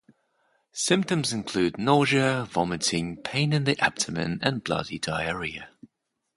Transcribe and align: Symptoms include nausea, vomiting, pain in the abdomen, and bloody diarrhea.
Symptoms 0.73 1.31
include 1.31 1.77
nausea, 1.77 2.47
vomiting, 2.49 3.17
pain 3.17 3.53
in 3.53 3.65
the 3.65 3.79
abdomen, 3.79 4.39
and 4.41 4.63
bloody 4.63 4.97
diarrhea. 4.97 5.69